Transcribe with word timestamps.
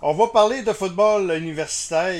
On 0.00 0.14
va 0.14 0.28
parler 0.28 0.62
de 0.62 0.72
football 0.72 1.36
universitaire. 1.36 2.14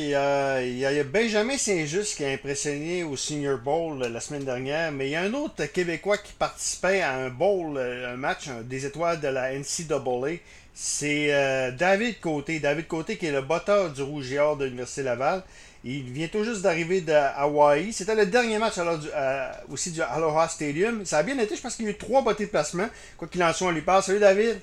Il 0.61 0.79
y 0.79 0.85
a, 0.85 1.05
Benjamin 1.05 1.57
Saint-Just 1.57 2.17
qui 2.17 2.25
a 2.25 2.31
impressionné 2.31 3.05
au 3.05 3.17
Senior 3.17 3.57
Bowl 3.59 4.01
la 4.01 4.19
semaine 4.19 4.43
dernière, 4.43 4.91
mais 4.91 5.07
il 5.07 5.11
y 5.13 5.15
a 5.15 5.23
un 5.23 5.33
autre 5.33 5.65
Québécois 5.67 6.19
qui 6.19 6.33
participait 6.33 7.03
à 7.03 7.15
un 7.15 7.29
bowl, 7.29 7.79
un 7.79 8.17
match 8.17 8.49
des 8.65 8.85
étoiles 8.85 9.21
de 9.21 9.29
la 9.29 9.53
NCAA. 9.57 10.39
C'est 10.75 11.33
euh, 11.33 11.71
David 11.71 12.19
Côté. 12.19 12.59
David 12.59 12.89
Côté 12.89 13.17
qui 13.17 13.27
est 13.27 13.33
le 13.33 13.43
botteur 13.43 13.93
du 13.93 14.03
Rouge 14.03 14.33
et 14.33 14.41
Or 14.41 14.57
de 14.57 14.65
l'Université 14.65 15.05
Laval. 15.05 15.45
Il 15.85 16.11
vient 16.11 16.27
tout 16.27 16.43
juste 16.43 16.63
d'arriver 16.63 17.01
de 17.01 17.13
Hawaii. 17.13 17.93
C'était 17.93 18.17
le 18.17 18.27
dernier 18.27 18.59
match 18.59 18.79
alors, 18.79 18.99
euh, 19.15 19.53
aussi 19.71 19.93
du 19.93 20.03
Aloha 20.03 20.49
Stadium. 20.49 21.07
Ça 21.07 21.19
a 21.19 21.23
bien 21.23 21.39
été, 21.39 21.55
je 21.55 21.63
pense 21.63 21.77
qu'il 21.77 21.85
y 21.85 21.89
a 21.89 21.93
eu 21.93 21.97
trois 21.97 22.23
bottées 22.23 22.47
de 22.47 22.51
placement. 22.51 22.89
Quoi 23.17 23.29
qu'il 23.29 23.43
en 23.45 23.53
soit, 23.53 23.69
on 23.69 23.71
lui 23.71 23.83
parle. 23.83 24.03
Salut 24.03 24.19
David. 24.19 24.59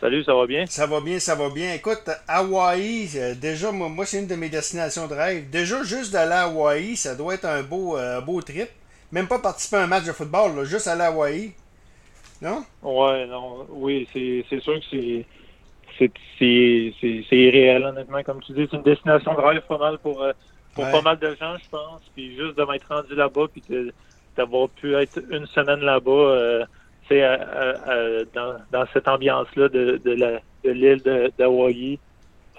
Salut, 0.00 0.24
ça 0.24 0.32
va 0.34 0.46
bien? 0.46 0.64
Ça 0.64 0.86
va 0.86 1.02
bien, 1.02 1.18
ça 1.18 1.34
va 1.34 1.50
bien. 1.50 1.74
Écoute, 1.74 2.08
Hawaï, 2.26 3.06
euh, 3.16 3.34
déjà, 3.34 3.70
moi, 3.70 3.90
moi 3.90 4.06
c'est 4.06 4.20
une 4.20 4.26
de 4.26 4.34
mes 4.34 4.48
destinations 4.48 5.06
de 5.06 5.12
rêve. 5.12 5.50
Déjà, 5.50 5.82
juste 5.82 6.10
d'aller 6.10 6.32
à 6.32 6.44
Hawaï, 6.44 6.96
ça 6.96 7.14
doit 7.14 7.34
être 7.34 7.44
un 7.44 7.62
beau, 7.62 7.98
euh, 7.98 8.22
beau 8.22 8.40
trip. 8.40 8.70
Même 9.12 9.28
pas 9.28 9.38
participer 9.38 9.76
à 9.76 9.82
un 9.82 9.86
match 9.86 10.04
de 10.04 10.12
football, 10.12 10.64
juste 10.64 10.88
aller 10.88 11.02
à 11.02 11.08
Hawaï. 11.08 11.52
Non? 12.40 12.64
Ouais, 12.82 13.26
non. 13.26 13.66
Oui, 13.68 14.08
c'est 14.14 14.60
sûr 14.60 14.80
que 14.80 14.86
c'est. 14.90 15.26
C'est 15.98 17.36
irréel, 17.36 17.84
honnêtement. 17.84 18.22
Comme 18.22 18.40
tu 18.40 18.52
dis, 18.52 18.66
c'est 18.70 18.78
une 18.78 18.82
destination 18.82 19.34
de 19.34 19.40
rêve 19.40 19.60
pas 19.68 19.76
mal 19.76 19.98
pour, 19.98 20.22
euh, 20.22 20.32
pour 20.74 20.90
pas 20.90 21.02
mal 21.02 21.18
de 21.18 21.36
gens, 21.38 21.58
je 21.58 21.68
pense. 21.70 22.00
Puis 22.14 22.34
juste 22.36 22.56
de 22.56 22.64
m'être 22.64 22.88
rendu 22.88 23.14
là-bas, 23.14 23.48
puis 23.52 23.62
d'avoir 24.34 24.70
pu 24.70 24.94
être 24.94 25.20
une 25.30 25.44
semaine 25.48 25.80
là-bas 25.80 26.64
dans, 28.34 28.54
dans, 28.72 28.84
cette 28.92 29.08
ambiance-là 29.08 29.68
de, 29.68 30.00
de 30.04 30.70
l'île 30.70 31.30
d'Hawaï. 31.38 31.98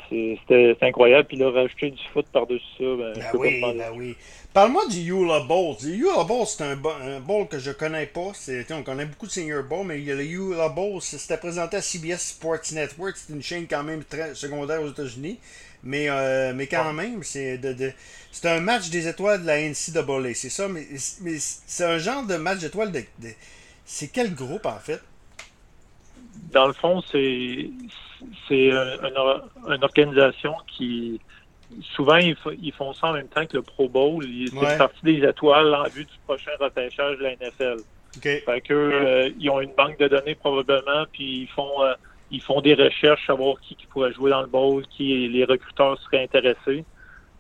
C'était 0.09 0.75
incroyable. 0.81 1.27
Puis 1.27 1.37
là, 1.37 1.51
rajouter 1.51 1.91
du 1.91 2.03
foot 2.11 2.25
par-dessus 2.33 2.65
ça, 2.77 2.83
ben, 2.83 3.13
ben 3.15 3.39
oui, 3.39 3.61
ben 3.61 3.91
oui. 3.95 4.15
Parle-moi 4.53 4.85
du 4.89 5.09
Eula 5.09 5.39
Bowl. 5.39 5.77
Le 5.81 5.97
Eula 5.97 6.25
Bowl, 6.25 6.45
c'est 6.45 6.63
un, 6.63 6.77
un, 7.01 7.19
bowl 7.21 7.47
que 7.47 7.57
je 7.57 7.71
connais 7.71 8.07
pas. 8.07 8.33
On 8.71 8.83
connaît 8.83 9.05
beaucoup 9.05 9.27
de 9.27 9.31
Senior 9.31 9.63
Bowl, 9.63 9.87
mais 9.87 9.99
il 9.99 10.03
y 10.05 10.11
a 10.11 10.15
le 10.15 10.25
Eula 10.25 10.67
Bowl. 10.67 11.01
C'était 11.01 11.37
présenté 11.37 11.77
à 11.77 11.81
CBS 11.81 12.17
Sports 12.17 12.73
Network. 12.73 13.15
C'est 13.15 13.31
une 13.31 13.41
chaîne 13.41 13.65
quand 13.69 13.83
même 13.83 14.03
très 14.03 14.35
secondaire 14.35 14.81
aux 14.81 14.89
États-Unis. 14.89 15.39
Mais, 15.83 16.09
euh, 16.09 16.53
mais 16.53 16.67
quand 16.67 16.91
même, 16.91 17.23
c'est 17.23 17.57
de, 17.57 17.71
de 17.73 17.91
c'est 18.31 18.49
un 18.49 18.59
match 18.59 18.89
des 18.89 19.07
étoiles 19.07 19.41
de 19.41 19.47
la 19.47 19.61
NCAA. 19.61 20.33
C'est 20.35 20.49
ça, 20.49 20.67
mais, 20.67 20.85
mais 21.21 21.37
c'est 21.39 21.85
un 21.85 21.97
genre 21.97 22.23
de 22.23 22.35
match 22.35 22.59
d'étoiles 22.59 22.91
de 22.91 23.01
c'est 23.91 24.07
quel 24.07 24.33
groupe, 24.33 24.65
en 24.65 24.79
fait? 24.79 25.01
Dans 26.53 26.65
le 26.65 26.71
fond, 26.71 27.01
c'est 27.11 27.69
c'est 28.47 28.69
une, 28.69 29.83
organisation 29.83 30.55
qui 30.65 31.19
souvent 31.81 32.15
ils, 32.15 32.35
font 32.71 32.93
ça 32.93 33.07
en 33.07 33.13
même 33.13 33.27
temps 33.27 33.45
que 33.45 33.57
le 33.57 33.63
Pro 33.63 33.89
Bowl. 33.89 34.23
C'est 34.23 34.55
une 34.55 34.77
partie 34.77 35.03
des 35.03 35.27
étoiles 35.27 35.75
en 35.75 35.83
vue 35.89 36.05
du 36.05 36.17
prochain 36.25 36.51
repêchage 36.57 37.17
de 37.17 37.23
la 37.23 37.35
NFL. 37.35 37.81
Okay. 38.15 38.39
Fait 38.45 38.61
que 38.61 38.73
euh, 38.73 39.29
ils 39.37 39.49
ont 39.49 39.59
une 39.59 39.73
banque 39.73 39.99
de 39.99 40.07
données 40.07 40.35
probablement, 40.35 41.05
puis 41.11 41.41
ils 41.41 41.49
font 41.49 41.83
euh, 41.83 41.93
ils 42.31 42.41
font 42.41 42.61
des 42.61 42.75
recherches, 42.75 43.27
savoir 43.27 43.59
qui, 43.59 43.75
qui 43.75 43.87
pourrait 43.87 44.13
jouer 44.13 44.31
dans 44.31 44.41
le 44.41 44.47
bowl, 44.47 44.85
qui 44.87 45.27
les 45.27 45.43
recruteurs 45.43 45.99
seraient 45.99 46.23
intéressés. 46.23 46.85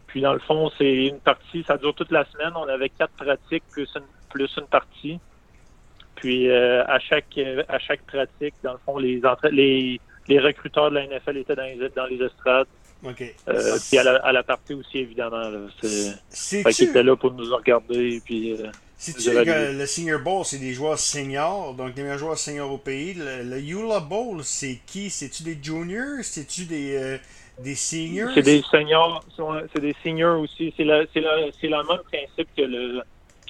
Puis 0.07 0.19
dans 0.19 0.33
le 0.33 0.39
fond, 0.39 0.69
c'est 0.77 1.05
une 1.05 1.21
partie, 1.21 1.63
ça 1.63 1.77
dure 1.77 1.95
toute 1.95 2.11
la 2.11 2.25
semaine. 2.25 2.51
On 2.55 2.67
avait 2.67 2.89
quatre 2.89 3.13
pratiques 3.13 3.63
plus 3.71 3.89
plus 4.29 4.51
une 4.57 4.67
partie. 4.67 5.19
Puis 6.21 6.49
euh, 6.49 6.85
à 6.85 6.99
chaque 6.99 7.39
à 7.67 7.79
chaque 7.79 8.03
pratique, 8.03 8.53
dans 8.63 8.73
le 8.73 8.79
fond, 8.85 8.97
les 8.99 9.19
les, 9.51 9.99
les 10.27 10.39
recruteurs 10.39 10.91
de 10.91 10.95
la 10.95 11.07
NFL 11.07 11.37
étaient 11.37 11.55
dans 11.55 11.63
les, 11.63 11.89
dans 11.95 12.05
les 12.05 12.23
estrades. 12.23 12.67
OK. 13.03 13.23
Euh, 13.47 13.77
puis 13.89 13.97
à 13.97 14.03
la, 14.03 14.15
à 14.17 14.31
la, 14.31 14.43
partie 14.43 14.75
aussi, 14.75 14.99
évidemment. 14.99 15.41
C'est, 16.29 16.61
fait 16.61 16.71
qu'ils 16.71 16.89
étaient 16.89 17.03
là 17.03 17.15
pour 17.15 17.31
nous 17.31 17.55
regarder. 17.55 18.21
Puis, 18.23 18.53
euh, 18.53 18.67
C'est-tu 18.95 19.31
que 19.31 19.77
le 19.77 19.85
Senior 19.87 20.21
Bowl, 20.21 20.45
c'est 20.45 20.59
des 20.59 20.73
joueurs 20.73 20.99
seniors, 20.99 21.73
donc 21.73 21.95
les 21.95 22.03
meilleurs 22.03 22.19
joueurs 22.19 22.37
seniors 22.37 22.71
au 22.71 22.77
pays. 22.77 23.15
Le, 23.15 23.43
le 23.43 23.59
Eula 23.59 23.99
Bowl, 23.99 24.43
c'est 24.43 24.79
qui? 24.85 25.09
C'est-tu 25.09 25.41
des 25.41 25.57
juniors? 25.59 26.23
C'est-tu 26.23 26.65
des, 26.65 26.95
euh, 26.95 27.17
des 27.57 27.73
seniors? 27.73 28.29
C'est 28.35 28.43
des 28.43 28.61
seniors, 28.69 29.25
c'est 29.73 29.81
des 29.81 29.95
seniors 30.03 30.39
aussi. 30.39 30.71
C'est, 30.77 30.83
la, 30.83 31.03
c'est, 31.11 31.21
la, 31.21 31.47
c'est 31.59 31.67
le 31.69 31.77
même 31.77 32.03
principe 32.11 32.49
que 32.55 32.61
le, 32.61 33.01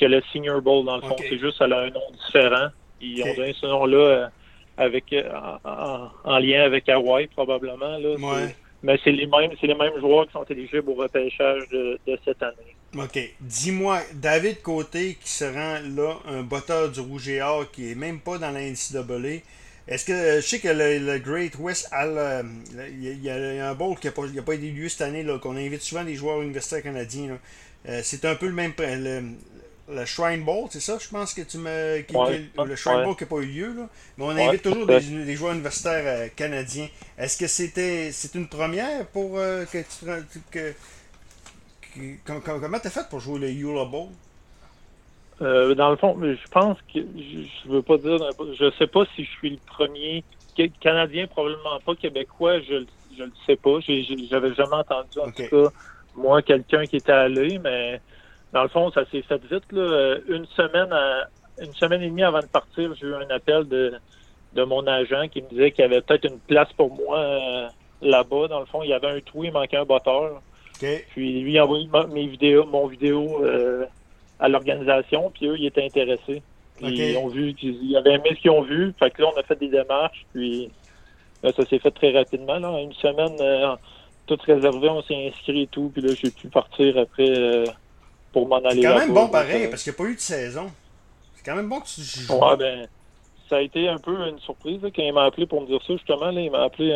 que 0.01 0.05
le 0.05 0.21
Senior 0.33 0.61
Bowl, 0.61 0.83
dans 0.85 0.95
le 0.95 1.03
fond. 1.03 1.15
C'est 1.19 1.37
juste, 1.37 1.57
elle 1.61 1.73
a 1.73 1.81
un 1.81 1.89
nom 1.91 2.01
différent. 2.25 2.69
Ils 2.99 3.23
ont 3.23 3.35
donné 3.35 3.53
ce 3.53 3.67
nom-là 3.67 3.97
euh, 3.97 4.27
avec 4.77 5.13
euh, 5.13 5.29
en, 5.63 6.39
lien 6.39 6.63
avec 6.63 6.89
Hawaii, 6.89 7.27
probablement. 7.27 7.97
Là. 7.97 8.15
Mais 8.83 8.99
c'est 9.03 9.11
les 9.11 9.27
mêmes, 9.27 9.51
c'est 9.61 9.67
les 9.67 9.75
mêmes 9.75 9.99
joueurs 9.99 10.25
qui 10.25 10.33
sont 10.33 10.43
éligibles 10.45 10.89
au 10.89 10.95
repêchage 10.95 11.69
de, 11.69 11.99
cette 12.25 12.41
année. 12.41 12.75
OK. 12.97 13.19
Dis-moi, 13.39 13.99
David 14.15 14.63
Côté 14.63 15.17
qui 15.21 15.29
se 15.29 15.45
rend 15.45 15.79
là, 15.95 16.15
un 16.27 16.41
botteur 16.41 16.89
du 16.89 16.99
Rouge 16.99 17.29
et 17.29 17.43
Or 17.43 17.69
qui 17.69 17.91
est 17.91 17.95
même 17.95 18.19
pas 18.19 18.39
dans 18.39 18.49
la 18.49 18.61
NCAA. 18.61 19.43
Est-ce 19.87 20.05
que 20.05 20.37
je 20.37 20.41
sais 20.41 20.59
que 20.59 20.67
le, 20.67 21.19
Great 21.19 21.55
West 21.59 21.91
il 21.93 23.23
y, 23.23 23.29
a 23.29 23.69
un 23.69 23.73
bowl 23.75 23.97
qui 23.99 24.07
n'a 24.07 24.13
pas, 24.13 24.23
pas 24.45 24.55
été 24.55 24.71
lieu 24.71 24.89
cette 24.89 25.01
année, 25.01 25.25
qu'on 25.41 25.57
invite 25.57 25.81
souvent 25.81 26.03
des 26.03 26.15
joueurs 26.15 26.41
universitaires 26.41 26.81
canadiens. 26.81 27.37
Euh, 27.87 28.01
c'est 28.03 28.25
un 28.25 28.35
peu 28.35 28.47
le 28.47 28.53
même 28.53 28.73
le 28.79 29.21
Shrine 30.05 30.43
Bowl, 30.43 30.67
c'est 30.69 30.79
ça, 30.79 30.97
je 30.99 31.09
pense 31.09 31.33
que 31.33 31.41
tu 31.41 31.57
me. 31.57 32.03
le 32.65 32.75
Shrine 32.75 33.03
Bowl 33.03 33.15
qui 33.15 33.23
n'a 33.23 33.29
pas 33.29 33.37
eu 33.37 33.45
lieu, 33.45 33.73
là. 33.73 33.89
Mais 34.17 34.25
on 34.25 34.29
invite 34.29 34.61
toujours 34.61 34.85
des, 34.85 35.35
joueurs 35.35 35.53
universitaires 35.53 36.03
euh, 36.05 36.27
canadiens. 36.35 36.87
Est-ce 37.17 37.37
que 37.37 37.47
c'était 37.47 38.11
c'est 38.11 38.35
une 38.35 38.47
première 38.47 39.05
pour 39.07 39.37
euh, 39.37 39.65
que 39.65 39.79
tu 39.79 40.41
que, 40.51 40.73
comment 42.43 42.79
t'as 42.79 42.89
fait 42.89 43.07
pour 43.09 43.19
jouer 43.19 43.39
le 43.39 43.51
Eula 43.51 43.85
Bowl? 43.85 44.07
Euh, 45.41 45.73
dans 45.73 45.89
le 45.89 45.95
fond, 45.97 46.17
je 46.21 46.49
pense 46.51 46.77
que 46.93 46.99
je, 46.99 47.69
veux 47.69 47.81
pas 47.81 47.97
dire 47.97 48.19
je 48.59 48.71
sais 48.77 48.87
pas 48.87 49.05
si 49.15 49.25
je 49.25 49.29
suis 49.31 49.49
le 49.49 49.59
premier 49.65 50.23
Canadien, 50.79 51.25
probablement 51.27 51.79
pas 51.83 51.95
québécois, 51.95 52.59
je 52.61 52.85
je 53.17 53.23
le 53.23 53.31
sais 53.45 53.55
pas. 53.55 53.79
J'avais 54.29 54.53
jamais 54.53 54.75
entendu 54.75 55.19
en 55.19 55.31
tout 55.31 55.43
cas 55.49 55.71
moi 56.15 56.41
quelqu'un 56.41 56.85
qui 56.85 56.97
était 56.97 57.11
allé, 57.11 57.59
mais 57.59 58.01
dans 58.53 58.63
le 58.63 58.69
fond, 58.69 58.91
ça 58.91 59.05
s'est 59.11 59.21
fait 59.21 59.41
vite. 59.49 59.71
Là. 59.71 59.81
Euh, 59.81 60.19
une 60.27 60.45
semaine 60.47 60.93
une 61.59 61.73
semaine 61.73 62.01
et 62.01 62.09
demie 62.09 62.23
avant 62.23 62.39
de 62.39 62.45
partir, 62.45 62.93
j'ai 62.95 63.07
eu 63.07 63.13
un 63.13 63.29
appel 63.29 63.67
de, 63.67 63.93
de 64.53 64.63
mon 64.63 64.85
agent 64.87 65.27
qui 65.27 65.41
me 65.41 65.49
disait 65.49 65.71
qu'il 65.71 65.83
y 65.83 65.85
avait 65.85 66.01
peut-être 66.01 66.25
une 66.25 66.39
place 66.39 66.71
pour 66.75 66.93
moi 66.93 67.19
euh, 67.19 67.67
là-bas. 68.01 68.47
Dans 68.47 68.59
le 68.59 68.65
fond, 68.65 68.83
il 68.83 68.89
y 68.89 68.93
avait 68.93 69.09
un 69.09 69.19
trou, 69.19 69.43
il 69.43 69.51
manquait 69.51 69.77
un 69.77 69.85
botteur. 69.85 70.41
Puis 70.79 71.41
lui, 71.41 71.53
il 71.53 71.59
a 71.59 71.65
envoyé 71.65 71.87
mes 72.11 72.25
vidéos, 72.25 72.65
mon 72.65 72.87
vidéo 72.87 73.43
euh, 73.43 73.85
à 74.39 74.49
l'organisation, 74.49 75.29
puis 75.29 75.45
eux, 75.47 75.55
ils 75.59 75.67
étaient 75.67 75.85
intéressés. 75.85 76.41
Ils 76.81 77.15
ont 77.17 77.27
vu 77.27 77.53
qu'ils 77.53 77.95
avaient 77.95 78.13
aimé 78.13 78.31
ce 78.35 78.41
qu'ils 78.41 78.49
ont 78.49 78.63
vu. 78.63 78.91
Fait 78.97 79.11
que 79.11 79.21
là, 79.21 79.29
on 79.35 79.39
a 79.39 79.43
fait 79.43 79.59
des 79.59 79.67
démarches, 79.67 80.25
puis 80.33 80.71
ça 81.43 81.65
s'est 81.65 81.77
fait 81.77 81.91
très 81.91 82.11
rapidement. 82.11 82.57
Là. 82.57 82.79
Une 82.81 82.93
semaine, 82.93 83.37
tout 84.25 84.39
réservé, 84.43 84.89
on 84.89 85.03
s'est 85.03 85.27
inscrit 85.27 85.63
et 85.63 85.67
tout, 85.67 85.91
puis 85.93 86.01
là, 86.01 86.15
j'ai 86.19 86.31
pu 86.31 86.47
partir 86.47 86.97
après 86.97 87.65
pour 88.31 88.47
m'en 88.47 88.57
aller. 88.57 88.81
C'est 88.81 88.87
quand 88.87 88.99
même 88.99 89.13
bon 89.13 89.27
pareil, 89.27 89.67
parce 89.67 89.83
qu'il 89.83 89.91
n'y 89.91 89.95
a 89.95 89.97
pas 89.97 90.09
eu 90.09 90.15
de 90.15 90.19
saison. 90.19 90.71
C'est 91.35 91.43
quand 91.43 91.55
même 91.55 91.69
bon 91.69 91.79
que 91.79 91.87
tu 91.87 92.01
joues. 92.01 92.33
Ouais, 92.33 92.57
ben, 92.57 92.87
ça 93.49 93.57
a 93.57 93.61
été 93.61 93.87
un 93.89 93.97
peu 93.97 94.15
une 94.27 94.39
surprise 94.39 94.79
quand 94.81 95.01
il 95.01 95.13
m'a 95.13 95.25
appelé 95.25 95.45
pour 95.45 95.61
me 95.61 95.67
dire 95.67 95.81
ça, 95.85 95.93
justement. 95.93 96.31
Là, 96.31 96.41
il 96.41 96.51
m'a 96.51 96.63
appelé 96.63 96.93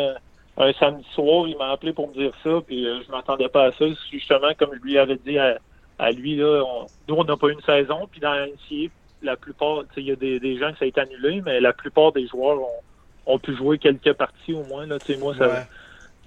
un, 0.58 0.74
samedi 0.74 1.06
soir, 1.14 1.48
il 1.48 1.58
m'a 1.58 1.72
appelé 1.72 1.94
pour 1.94 2.08
me 2.10 2.14
dire 2.14 2.32
ça, 2.44 2.62
puis 2.66 2.88
euh, 2.88 3.02
je 3.06 3.12
m'attendais 3.12 3.50
pas 3.50 3.66
à 3.66 3.72
ça. 3.72 3.86
Justement, 4.12 4.54
comme 4.58 4.70
je 4.74 4.82
lui 4.82 4.98
avais 4.98 5.18
dit 5.18 5.38
à, 5.38 6.12
lui, 6.12 6.38
là, 6.38 6.64
nous, 7.08 7.16
on 7.16 7.24
n'a 7.24 7.38
pas 7.38 7.48
eu 7.48 7.54
une 7.54 7.62
saison, 7.62 8.08
puis 8.10 8.22
dans 8.22 8.34
l'NCA, 8.34 8.92
la 9.22 9.36
plupart, 9.36 9.84
il 9.98 10.04
y 10.04 10.12
a 10.12 10.16
des, 10.16 10.40
des, 10.40 10.58
gens 10.58 10.72
que 10.72 10.78
ça 10.78 10.86
a 10.86 10.88
été 10.88 11.02
annulé, 11.02 11.42
mais 11.44 11.60
la 11.60 11.74
plupart 11.74 12.12
des 12.12 12.28
joueurs 12.28 12.60
ont, 12.60 13.34
ont 13.34 13.40
pu 13.40 13.56
jouer 13.56 13.78
quelques 13.78 14.14
parties 14.14 14.54
au 14.54 14.64
moins. 14.64 14.86
Là, 14.86 14.98
moi, 15.20 15.36
ça, 15.36 15.68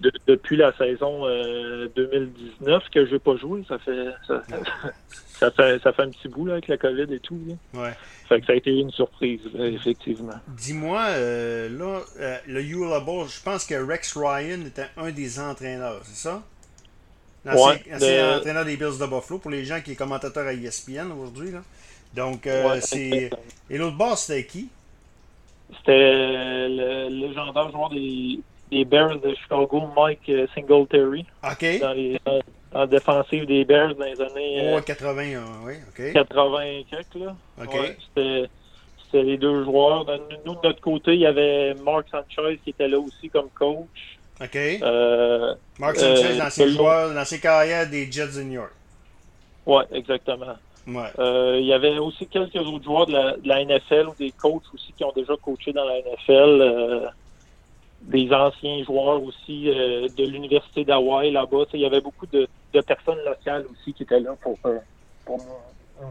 depuis 0.01 0.57
la 0.57 0.73
saison 0.77 1.23
2019 1.27 2.61
euh, 2.67 2.79
que 2.93 3.07
je 3.07 3.13
n'ai 3.13 3.19
pas 3.19 3.37
joué. 3.37 3.65
Ça 3.69 3.79
fait 3.79 4.07
ça, 5.39 5.51
fait 5.51 5.83
ça 5.83 5.93
fait 5.93 6.03
un 6.03 6.11
petit 6.11 6.29
bout 6.29 6.47
là, 6.47 6.55
avec 6.55 6.69
la 6.69 6.77
COVID 6.77 7.13
et 7.13 7.21
tout. 7.21 7.39
Ouais. 7.75 7.93
Fait 8.29 8.41
que 8.41 8.47
ça 8.47 8.53
a 8.53 8.57
été 8.57 8.71
une 8.71 8.91
surprise, 8.91 9.41
effectivement. 9.59 10.35
Dis-moi, 10.49 11.01
euh, 11.01 11.69
là, 11.71 12.01
euh, 12.21 12.37
le 12.47 12.63
Eula 12.63 13.01
Bowl, 13.01 13.27
je 13.29 13.43
pense 13.43 13.65
que 13.65 13.75
Rex 13.75 14.17
Ryan 14.17 14.67
était 14.67 14.89
un 14.97 15.11
des 15.11 15.41
entraîneurs, 15.41 16.01
c'est 16.05 16.29
ça? 16.29 16.43
L'ancien 17.45 18.37
entraîneur 18.37 18.65
des 18.65 18.77
Bills 18.77 18.99
de 19.01 19.07
Buffalo, 19.07 19.39
pour 19.39 19.51
les 19.51 19.65
gens 19.65 19.81
qui 19.81 19.93
sont 19.93 19.97
commentateurs 19.97 20.47
à 20.47 20.53
ESPN 20.53 21.11
aujourd'hui. 21.13 21.53
Donc, 22.15 22.49
c'est. 22.81 23.31
Et 23.71 23.79
l'autre 23.79 23.97
boss, 23.97 24.25
c'était 24.25 24.47
qui? 24.47 24.69
C'était 25.79 26.69
le 26.69 27.09
légendaire 27.11 27.71
joueur 27.71 27.91
des 27.91 28.41
des 28.71 28.85
Bears 28.85 29.19
de 29.21 29.35
Chicago, 29.35 29.83
Mike 29.97 30.29
euh, 30.29 30.47
Singletary. 30.55 31.25
OK. 31.45 31.81
Dans 31.81 31.93
les, 31.93 32.19
en 32.75 32.87
défensive 32.87 33.47
des 33.47 33.65
Bears 33.65 33.95
dans 33.95 34.05
les 34.05 34.21
années. 34.21 34.75
Oh, 34.77 34.81
80, 34.81 35.23
euh, 35.23 35.41
oui, 35.65 35.75
OK. 35.89 36.13
80 36.13 36.83
quelques, 36.91 37.15
là. 37.15 37.37
OK. 37.63 37.97
c'était, 38.15 38.49
les 39.23 39.39
deux 39.39 39.65
joueurs. 39.65 40.05
Nous, 40.45 40.55
de 40.55 40.61
notre 40.63 40.81
côté, 40.81 41.15
il 41.15 41.21
y 41.21 41.27
avait 41.27 41.75
Mark 41.75 42.07
Sanchez 42.11 42.61
qui 42.63 42.71
était 42.71 42.89
là 42.89 42.99
aussi 42.99 43.31
comme 43.31 43.49
coach. 43.51 43.87
OK. 44.41 44.57
Euh, 44.57 45.55
Mark 45.79 45.97
Sanchez, 45.97 46.27
euh, 46.33 46.39
l'ancien 46.39 46.67
le- 46.67 46.73
joueur, 46.73 47.15
l'ancien 47.15 47.39
carrière 47.39 47.89
des 47.89 48.11
Jets 48.11 48.37
de 48.37 48.43
New 48.43 48.53
York. 48.53 48.73
ouais, 49.67 49.85
exactement. 49.93 50.57
Ouais. 50.87 51.11
Euh, 51.19 51.59
il 51.61 51.67
y 51.67 51.73
avait 51.73 51.99
aussi 51.99 52.27
quelques 52.27 52.57
autres 52.57 52.85
joueurs 52.85 53.07
de 53.07 53.13
la, 53.13 53.37
de 53.37 53.49
la 53.49 53.65
NFL 53.65 54.09
ou 54.09 54.15
des 54.19 54.31
coachs 54.33 54.63
aussi 54.73 54.93
qui 54.97 55.05
ont 55.05 55.13
déjà 55.15 55.35
coaché 55.43 55.73
dans 55.73 55.85
la 55.85 55.99
NFL. 56.01 57.11
Des 58.03 58.31
anciens 58.33 58.83
joueurs 58.85 59.23
aussi 59.23 59.69
euh, 59.71 60.09
de 60.17 60.25
l'Université 60.25 60.85
d'Hawaï 60.85 61.31
là-bas. 61.33 61.65
Il 61.75 61.81
y 61.81 61.87
avait 61.87 62.01
beaucoup 62.01 62.27
de, 62.27 62.49
de 62.73 62.81
personnes 62.81 63.19
locales 63.27 63.67
aussi 63.73 63.93
qui 63.93 64.03
étaient 64.05 64.21
là 64.21 64.35
pour, 64.41 64.59
euh, 64.67 64.79
pour 65.25 65.39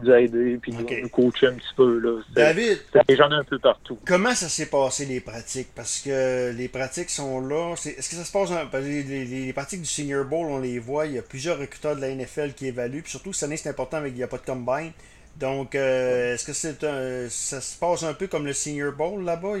nous, 0.02 0.12
aider 0.12 0.58
puis 0.60 0.72
Ok. 0.78 0.90
nous, 0.90 1.00
nous 1.02 1.08
coacher 1.08 1.46
un 1.46 1.54
petit 1.54 1.74
peu. 1.74 1.98
Là. 1.98 2.20
David, 2.34 2.78
des 3.08 3.16
gens 3.16 3.30
un 3.30 3.42
peu 3.42 3.58
partout. 3.58 3.98
comment 4.06 4.34
ça 4.34 4.48
s'est 4.50 4.68
passé 4.68 5.06
les 5.06 5.20
pratiques? 5.20 5.68
Parce 5.74 6.00
que 6.02 6.52
les 6.54 6.68
pratiques 6.68 7.08
sont 7.10 7.40
là. 7.40 7.72
Est-ce 7.72 8.08
que 8.10 8.16
ça 8.16 8.24
se 8.24 8.30
passe 8.32 8.50
que 8.50 8.76
les, 8.76 9.02
les- 9.02 9.24
les 9.46 9.52
pratiques 9.54 9.80
du 9.80 9.86
Senior 9.86 10.26
Bowl, 10.26 10.46
on 10.50 10.58
les 10.60 10.78
voit, 10.78 11.06
il 11.06 11.14
y 11.14 11.18
a 11.18 11.22
plusieurs 11.22 11.58
recruteurs 11.58 11.96
de 11.96 12.02
la 12.02 12.14
NFL 12.14 12.52
qui 12.54 12.66
évaluent. 12.66 13.00
Puis 13.02 13.12
surtout, 13.12 13.32
cette 13.32 13.44
année, 13.48 13.56
c'est 13.56 13.70
important 13.70 13.96
avec 13.96 14.12
il 14.12 14.16
n'y 14.16 14.22
a 14.22 14.28
pas 14.28 14.36
de 14.38 14.44
combine. 14.44 14.92
Donc, 15.38 15.76
euh, 15.76 16.34
est-ce 16.34 16.44
que 16.44 16.52
c'est 16.52 16.82
un, 16.82 17.28
ça 17.28 17.60
se 17.60 17.78
passe 17.78 18.02
un 18.02 18.14
peu 18.14 18.26
comme 18.26 18.44
le 18.44 18.52
Senior 18.52 18.92
Bowl 18.92 19.24
là-bas? 19.24 19.54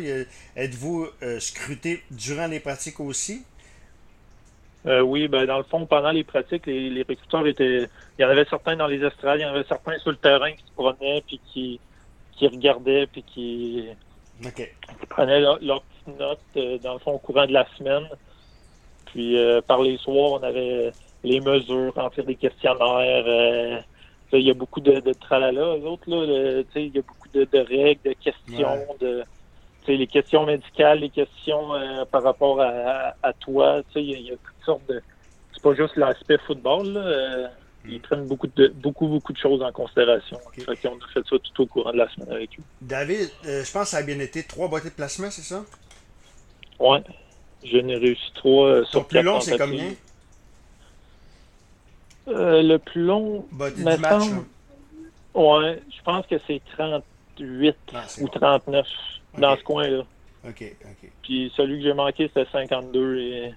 Êtes-vous 0.56 1.06
euh, 1.22 1.38
scruté 1.38 2.02
durant 2.10 2.48
les 2.48 2.58
pratiques 2.58 2.98
aussi? 2.98 3.44
Euh, 4.86 5.00
oui, 5.00 5.28
ben 5.28 5.46
dans 5.46 5.58
le 5.58 5.64
fond, 5.64 5.86
pendant 5.86 6.10
les 6.10 6.24
pratiques, 6.24 6.66
les, 6.66 6.90
les 6.90 7.02
recruteurs 7.02 7.46
étaient. 7.46 7.88
Il 8.18 8.22
y 8.22 8.24
en 8.24 8.28
avait 8.28 8.44
certains 8.46 8.74
dans 8.74 8.88
les 8.88 9.04
estrades, 9.04 9.38
il 9.38 9.42
y 9.42 9.46
en 9.46 9.50
avait 9.50 9.68
certains 9.68 9.96
sur 9.98 10.10
le 10.10 10.16
terrain 10.16 10.50
qui 10.52 10.64
se 10.64 10.72
promenaient 10.72 11.22
puis 11.26 11.40
qui, 11.52 11.80
qui 12.32 12.48
regardaient 12.48 13.06
puis 13.06 13.22
qui, 13.22 13.84
prenaient 15.08 15.40
leur- 15.40 15.60
leurs 15.60 15.82
petites 15.82 16.18
notes 16.18 16.40
euh, 16.56 16.78
dans 16.78 16.94
le 16.94 16.98
fond 16.98 17.12
au 17.12 17.18
courant 17.18 17.46
de 17.46 17.52
la 17.52 17.66
semaine. 17.76 18.08
Puis 19.06 19.36
par 19.66 19.80
les 19.80 19.96
soirs, 19.96 20.32
on 20.32 20.42
avait 20.42 20.92
les 21.24 21.40
mesures, 21.40 21.94
remplir 21.94 22.26
des 22.26 22.34
questionnaires. 22.34 23.84
Il 24.32 24.42
y 24.46 24.50
a 24.50 24.54
beaucoup 24.54 24.80
de, 24.80 25.00
de 25.00 25.12
tralala, 25.14 25.76
eux 25.78 25.84
autres, 25.86 26.08
là. 26.10 26.62
il 26.76 26.94
y 26.94 26.98
a 26.98 27.02
beaucoup 27.02 27.28
de, 27.32 27.44
de 27.44 27.58
règles, 27.58 28.00
de 28.04 28.12
questions, 28.14 28.96
de 29.00 29.24
les 29.86 30.06
questions 30.06 30.44
médicales, 30.44 31.00
les 31.00 31.08
questions 31.08 31.72
euh, 31.74 32.04
par 32.04 32.22
rapport 32.22 32.60
à, 32.60 33.14
toi. 33.40 33.82
Il 33.96 34.02
y, 34.02 34.14
a- 34.14 34.18
il 34.18 34.26
y 34.26 34.30
a 34.32 34.36
toutes 34.36 34.64
sortes 34.64 34.86
de. 34.88 35.00
C'est 35.54 35.62
pas 35.62 35.74
juste 35.74 35.96
l'aspect 35.96 36.36
football, 36.46 36.88
là. 36.92 37.00
euh, 37.00 37.48
Ils 37.86 38.00
prennent 38.00 38.26
beaucoup 38.26 38.48
de 38.48 38.68
beaucoup, 38.68 39.06
beaucoup 39.08 39.32
de 39.32 39.38
choses 39.38 39.62
en 39.62 39.72
considération. 39.72 40.38
Ok. 40.46 40.62
Fait 40.66 40.76
qu'on 40.76 40.96
a 40.96 41.08
fait 41.14 41.20
ça 41.26 41.36
tout 41.38 41.62
au 41.62 41.66
courant 41.66 41.92
de 41.92 41.96
la 41.96 42.08
semaine 42.10 42.30
avec 42.32 42.50
eux. 42.58 42.62
David, 42.82 43.30
euh, 43.46 43.64
je 43.64 43.72
pense 43.72 43.84
que 43.84 43.88
ça 43.88 43.96
a 43.98 44.02
bien 44.02 44.18
été. 44.20 44.42
Trois 44.42 44.68
boîtiers 44.68 44.90
de 44.90 44.94
placement, 44.94 45.30
c'est 45.30 45.40
ça? 45.42 45.64
Ouais. 46.78 47.02
Je 47.64 47.78
n'ai 47.78 47.96
réussi 47.96 48.30
trois 48.34 48.84
sur 48.84 49.06
plus 49.08 49.22
long, 49.22 49.40
c'est 49.40 49.56
combien? 49.58 49.94
Euh, 52.28 52.62
le 52.62 52.78
plus 52.78 53.02
long, 53.04 53.46
du 53.76 53.82
match. 53.84 54.00
là. 54.00 54.18
ouais, 55.34 55.82
je 55.90 56.02
pense 56.02 56.26
que 56.26 56.36
c'est 56.46 56.60
38 56.76 57.76
Ah, 57.94 58.04
ou 58.20 58.24
bon. 58.24 58.28
39 58.28 58.86
dans 59.38 59.56
ce 59.56 59.62
coin-là. 59.62 60.02
OK, 60.46 60.62
OK. 60.84 61.10
Puis 61.22 61.52
celui 61.56 61.78
que 61.78 61.84
j'ai 61.84 61.94
manqué, 61.94 62.28
c'était 62.28 62.50
52 62.50 63.18
et 63.18 63.54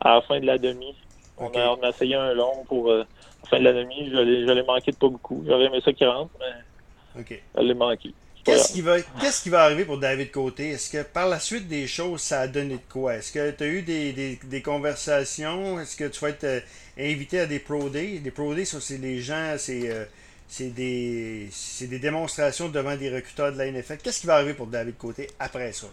à 0.00 0.14
la 0.16 0.22
fin 0.22 0.40
de 0.40 0.46
la 0.46 0.58
demi. 0.58 0.94
On, 1.38 1.48
a, 1.48 1.68
on 1.70 1.82
a 1.82 1.88
essayé 1.88 2.14
un 2.14 2.34
long 2.34 2.64
pour 2.68 2.90
euh, 2.90 3.04
la 3.44 3.48
fin 3.48 3.58
de 3.58 3.64
la 3.64 3.72
demi. 3.72 4.10
Je 4.10 4.16
l'ai 4.52 4.62
manqué 4.62 4.92
de 4.92 4.96
pas 4.96 5.08
beaucoup. 5.08 5.42
J'aurais 5.46 5.64
aimé 5.64 5.80
ça 5.84 5.92
qu'il 5.92 6.06
rentre, 6.06 6.30
mais 6.38 7.20
OK. 7.20 7.42
je 7.56 7.60
l'ai 7.62 7.74
manqué. 7.74 8.14
Qu'est-ce 8.44 8.72
qui, 8.72 8.80
va, 8.80 9.00
qu'est-ce 9.20 9.42
qui 9.42 9.50
va 9.50 9.62
arriver 9.62 9.84
pour 9.84 9.98
David 9.98 10.32
Côté? 10.32 10.70
Est-ce 10.70 10.90
que 10.90 11.02
par 11.04 11.28
la 11.28 11.38
suite 11.38 11.68
des 11.68 11.86
choses, 11.86 12.20
ça 12.22 12.40
a 12.40 12.48
donné 12.48 12.74
de 12.74 12.92
quoi? 12.92 13.14
Est-ce 13.14 13.32
que 13.32 13.50
tu 13.52 13.62
as 13.62 13.66
eu 13.68 13.82
des, 13.82 14.12
des, 14.12 14.38
des 14.42 14.62
conversations? 14.62 15.78
Est-ce 15.78 15.96
que 15.96 16.08
tu 16.08 16.18
vas 16.20 16.30
être 16.30 16.44
euh, 16.44 16.60
invité 16.98 17.40
à 17.40 17.46
des 17.46 17.60
Pro 17.60 17.88
Days? 17.88 18.18
Des 18.18 18.32
Pro 18.32 18.52
Days, 18.52 18.66
ça, 18.66 18.80
c'est 18.80 18.98
les 18.98 19.20
gens, 19.20 19.54
c'est, 19.58 19.88
euh, 19.90 20.04
c'est, 20.48 20.70
des, 20.74 21.48
c'est 21.52 21.86
des 21.86 22.00
démonstrations 22.00 22.68
devant 22.68 22.96
des 22.96 23.14
recruteurs 23.14 23.52
de 23.52 23.58
la 23.58 23.70
NFL. 23.70 23.98
Qu'est-ce 24.02 24.20
qui 24.20 24.26
va 24.26 24.34
arriver 24.34 24.54
pour 24.54 24.66
David 24.66 24.96
Côté 24.98 25.28
après 25.38 25.72
ça? 25.72 25.86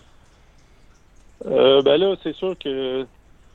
Euh, 1.46 1.82
ben 1.84 1.98
là, 1.98 2.16
c'est 2.24 2.36
sûr 2.36 2.58
que 2.58 3.06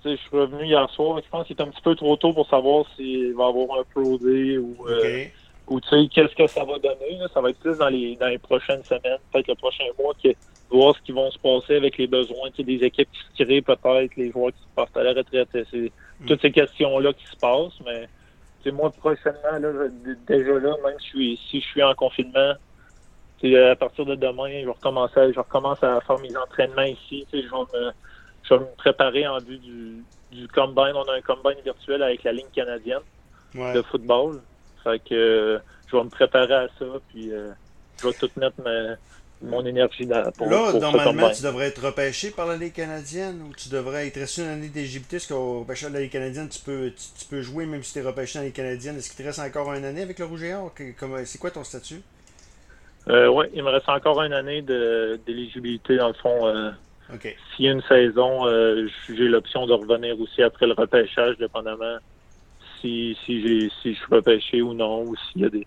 je 0.05 0.17
suis 0.17 0.29
revenu 0.37 0.64
hier 0.67 0.88
soir. 0.91 1.20
Je 1.25 1.29
pense 1.31 1.46
qu'il 1.46 1.56
est 1.56 1.62
un 1.62 1.69
petit 1.69 1.82
peu 1.82 1.94
trop 1.96 2.17
tôt 2.17 2.32
pour 2.32 2.49
savoir 2.49 2.87
s'il 2.96 3.35
va 3.35 3.44
y 3.46 3.49
avoir 3.49 3.81
un 3.81 3.85
Pro 3.93 4.19
Day 4.19 4.58
ou, 4.58 4.76
euh, 4.88 4.99
OK. 4.99 5.32
Ou 5.69 5.81
tu 5.81 5.89
sais, 5.89 6.09
qu'est-ce 6.09 6.35
que 6.35 6.47
ça 6.53 6.65
va 6.65 6.79
donner. 6.79 7.17
là? 7.19 7.27
Ça 7.33 7.41
va 7.41 7.51
être 7.51 7.59
plus 7.59 7.77
dans 7.77 7.89
les, 7.89 8.17
dans 8.17 8.29
les 8.29 8.39
prochaines 8.39 8.83
semaines, 8.85 9.19
peut-être 9.33 9.49
le 9.49 9.55
prochain 9.55 9.85
mois, 9.99 10.13
que 10.23 10.29
voir 10.71 10.95
ce 10.97 11.01
qui 11.03 11.13
vont 11.13 11.31
se 11.31 11.39
passer 11.39 11.77
avec 11.77 11.97
les 11.99 12.07
besoins, 12.07 12.51
tu 12.51 12.57
sais, 12.57 12.63
des 12.65 12.85
équipes 12.85 13.09
qui 13.11 13.21
se 13.39 13.45
tirent 13.45 13.63
peut-être, 13.65 14.17
les 14.17 14.31
joueurs 14.31 14.53
qui 14.53 14.61
se 14.61 14.75
partent 14.75 14.97
à 14.97 15.03
la 15.03 15.13
retraite. 15.13 15.49
C'est 15.71 15.93
toutes 16.27 16.41
ces 16.43 16.53
questions-là 16.53 17.13
qui 17.13 17.25
se 17.27 17.37
passent, 17.37 17.79
mais 17.85 18.09
tu 18.63 18.65
sais, 18.65 18.71
moi, 18.73 18.91
prochainement, 18.91 19.59
là, 19.61 19.89
déjà 20.27 20.59
là, 20.59 20.75
même 20.85 20.99
si 21.01 21.07
je 21.07 21.11
suis, 21.17 21.41
si 21.51 21.61
je 21.61 21.67
suis 21.67 21.83
en 21.83 21.95
confinement, 21.95 22.55
à 23.45 23.77
partir 23.77 24.07
de 24.07 24.15
demain, 24.15 24.49
je 24.61 24.65
vais 24.65 24.71
recommencer, 24.73 25.21
à- 25.21 25.31
je 25.33 25.39
recommence 25.39 25.83
à 25.83 26.01
faire 26.01 26.19
mes 26.19 26.35
entraînements 26.37 26.83
ici. 26.83 27.27
tu 27.31 27.41
sais, 27.41 27.47
Je 27.47 27.51
vais 27.51 27.79
me, 27.79 27.91
je 28.43 28.55
vais 28.55 28.61
me 28.61 28.77
préparer 28.77 29.27
en 29.29 29.41
vue 29.41 29.59
du, 29.59 30.05
du 30.31 30.49
combine. 30.49 30.93
On 30.95 31.05
a 31.05 31.15
un 31.17 31.21
combine 31.21 31.61
virtuel 31.63 32.03
avec 32.03 32.23
la 32.25 32.33
ligne 32.33 32.49
canadienne 32.55 33.03
Ouais. 33.55 33.75
de 33.75 33.83
football. 33.83 34.41
Fait 34.85 34.99
que 34.99 35.15
euh, 35.15 35.59
je 35.91 35.97
vais 35.97 36.05
me 36.05 36.11
préparer 36.11 36.55
à 36.55 36.69
ça, 36.79 36.85
puis 37.09 37.33
euh, 37.33 37.51
je 38.01 38.09
vais 38.09 38.15
tout 38.15 38.31
mettre 38.37 38.61
ma, 38.63 38.97
mon 39.43 39.65
énergie 39.65 40.07
dans, 40.07 40.31
pour, 40.33 40.51
Là, 40.51 40.71
pour 40.71 40.81
normalement, 40.81 41.31
tu 41.31 41.43
devrais 41.43 41.67
être 41.67 41.85
repêché 41.85 42.31
par 42.31 42.47
la 42.47 42.57
Ligue 42.57 42.75
canadienne 42.75 43.43
ou 43.43 43.55
tu 43.55 43.69
devrais 43.69 44.07
être 44.07 44.19
resté 44.19 44.43
une 44.43 44.49
année 44.49 44.69
d'éligibilité 44.69 45.17
parce 45.17 45.27
qu'au 45.27 45.61
repêchage 45.61 45.91
de 45.91 45.95
la 45.95 46.01
Ligue 46.03 46.13
canadienne, 46.13 46.49
tu 46.49 46.61
peux, 46.61 46.91
tu, 46.91 47.05
tu 47.19 47.27
peux 47.29 47.43
jouer 47.43 47.67
même 47.67 47.83
si 47.83 47.93
tu 47.93 47.99
es 47.99 48.03
repêché 48.03 48.35
dans 48.35 48.41
la 48.43 48.47
Ligue 48.47 48.57
canadienne. 48.57 48.97
Est-ce 48.97 49.11
qu'il 49.11 49.19
te 49.19 49.29
reste 49.29 49.41
encore 49.41 49.73
une 49.75 49.85
année 49.85 50.03
avec 50.03 50.19
le 50.19 50.25
Rouge 50.27 50.43
et 50.43 50.55
Or? 50.55 50.73
C'est 51.25 51.39
quoi 51.39 51.51
ton 51.51 51.65
statut? 51.65 52.03
Euh, 53.09 53.29
ouais, 53.29 53.51
il 53.55 53.63
me 53.63 53.71
reste 53.71 53.89
encore 53.89 54.23
une 54.23 54.33
année 54.33 54.63
d'éligibilité 54.63 55.97
dans 55.97 56.09
le 56.09 56.15
fond. 56.15 56.47
euh. 56.47 56.71
S'il 57.55 57.67
y 57.67 57.69
a 57.69 57.73
une 57.73 57.83
saison, 57.83 58.47
euh, 58.47 58.89
j'ai 59.09 59.29
l'option 59.29 59.67
de 59.67 59.75
revenir 59.75 60.19
aussi 60.19 60.43
après 60.43 60.67
le 60.67 60.73
repêchage, 60.73 61.37
dépendamment 61.37 61.99
si, 62.81 63.17
si, 63.25 63.41
je 63.41 63.69
suis 63.69 63.97
repêché 64.11 64.62
ou 64.62 64.75
non, 64.75 65.03
ou 65.03 65.15
s'il 65.17 65.43
y 65.43 65.44
a 65.44 65.49
des, 65.49 65.67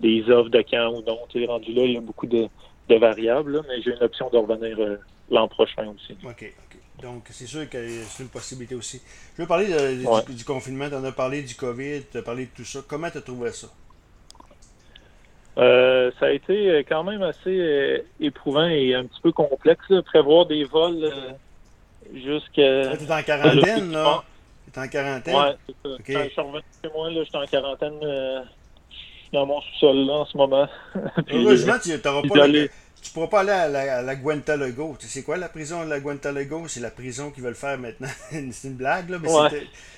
des 0.00 0.30
offres 0.30 0.50
de 0.50 0.62
camp 0.62 0.90
ou 0.90 1.02
non. 1.02 1.18
Tu 1.28 1.44
rendu 1.46 1.72
là, 1.72 1.82
il 1.84 1.92
y 1.92 1.96
a 1.96 2.00
beaucoup 2.00 2.26
de, 2.26 2.48
de 2.88 2.94
variables, 2.96 3.52
là, 3.52 3.62
mais 3.68 3.82
j'ai 3.82 3.90
une 3.90 4.02
option 4.02 4.30
de 4.30 4.36
revenir 4.38 4.78
euh, 4.78 4.96
l'an 5.30 5.48
prochain 5.48 5.86
aussi. 5.88 6.16
OK, 6.24 6.54
OK. 6.64 6.78
Donc, 7.02 7.24
c'est 7.30 7.46
sûr 7.46 7.68
que 7.68 7.78
c'est 7.88 8.22
une 8.22 8.28
possibilité 8.28 8.74
aussi. 8.74 9.00
Je 9.36 9.42
veux 9.42 9.48
parler 9.48 9.66
de- 9.66 10.00
du, 10.00 10.06
Ouais. 10.06 10.22
du 10.28 10.44
confinement. 10.44 10.88
Tu 10.88 10.94
en 10.96 11.04
as 11.04 11.12
parlé 11.12 11.42
du 11.42 11.54
COVID, 11.54 12.02
tu 12.10 12.18
as 12.18 12.22
parlé 12.22 12.46
de 12.46 12.50
tout 12.50 12.64
ça. 12.64 12.80
Comment 12.88 13.10
tu 13.10 13.18
as 13.18 13.22
trouvé 13.22 13.52
ça? 13.52 13.68
Euh, 15.58 16.10
ça 16.20 16.26
a 16.26 16.30
été 16.30 16.70
euh, 16.70 16.82
quand 16.88 17.02
même 17.02 17.22
assez 17.22 17.58
euh, 17.58 17.98
éprouvant 18.20 18.68
et 18.68 18.94
un 18.94 19.04
petit 19.06 19.20
peu 19.20 19.32
complexe. 19.32 19.84
Là, 19.88 20.02
prévoir 20.02 20.46
des 20.46 20.64
vols 20.64 21.12
jusqu'à... 22.14 22.96
tu 22.96 23.04
es 23.04 23.12
en 23.12 23.22
quarantaine, 23.22 23.92
là? 23.92 24.24
Tu 24.72 24.78
es 24.80 24.82
en 24.82 24.88
quarantaine? 24.88 25.34
Ouais, 25.34 25.56
c'est 25.66 25.72
ça. 25.88 25.96
Quand 26.06 26.24
je 26.24 26.28
suis 26.30 26.40
revenu 26.40 26.62
chez 26.84 26.90
moi, 26.94 27.10
là, 27.10 27.24
j'étais 27.24 27.36
en 27.38 27.46
quarantaine. 27.46 27.98
euh, 28.02 28.40
dans 29.32 29.44
mon 29.44 29.60
sous-sol 29.60 30.06
là 30.06 30.12
en 30.14 30.24
ce 30.24 30.36
moment. 30.36 30.66
Puis, 31.26 31.36
Heureusement, 31.36 31.74
tu 31.82 31.90
n'auras 31.90 32.22
pas 32.22 32.48
tu 33.00 33.12
pourras 33.12 33.26
pas 33.28 33.40
aller 33.40 33.50
à 33.52 33.68
la, 33.68 33.98
à 33.98 34.02
la 34.02 34.16
Guantanamo. 34.16 34.96
Tu 34.98 35.06
sais 35.06 35.22
quoi 35.22 35.36
la 35.36 35.48
prison 35.48 35.84
de 35.84 35.90
la 35.90 36.00
Guantanamo? 36.00 36.66
C'est 36.66 36.80
la 36.80 36.90
prison 36.90 37.30
qu'ils 37.30 37.44
veulent 37.44 37.54
faire 37.54 37.78
maintenant. 37.78 38.08
c'est 38.50 38.68
une 38.68 38.74
blague, 38.74 39.08
là, 39.10 39.18
mais 39.22 39.30
Ouais. 39.30 39.48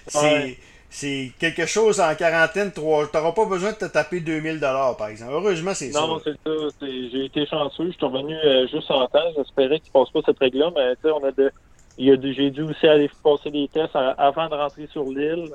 c'est- 0.06 0.58
c'est 0.92 1.30
quelque 1.38 1.64
chose 1.66 2.00
en 2.00 2.14
quarantaine. 2.16 2.72
Tu 2.72 2.80
n'auras 2.80 3.06
pas 3.32 3.44
besoin 3.46 3.70
de 3.70 3.76
te 3.76 3.84
taper 3.84 4.18
2000 4.20 4.58
par 4.60 5.06
exemple. 5.08 5.32
Heureusement, 5.32 5.72
c'est 5.72 5.92
ça. 5.92 6.00
Non, 6.00 6.20
c'est 6.22 6.32
ça. 6.44 6.50
J'ai 6.82 7.24
été 7.26 7.46
chanceux. 7.46 7.86
Je 7.86 7.96
suis 7.96 8.04
revenu 8.04 8.34
euh, 8.34 8.66
juste 8.66 8.90
en 8.90 9.06
temps. 9.06 9.32
J'espérais 9.36 9.78
qu'il 9.78 9.92
ne 9.94 10.00
passe 10.04 10.10
pas 10.12 10.20
cette 10.26 10.38
règle-là, 10.40 10.70
mais 10.74 10.96
tu 10.96 11.02
sais, 11.04 11.10
on 11.12 11.24
a 11.24 11.30
de. 11.30 11.52
J'ai 11.98 12.50
dû 12.50 12.62
aussi 12.62 12.86
aller 12.86 13.10
passer 13.22 13.50
des 13.50 13.68
tests 13.68 13.94
à- 13.94 14.12
avant 14.12 14.48
de 14.48 14.54
rentrer 14.54 14.86
sur 14.86 15.04
l'île 15.04 15.50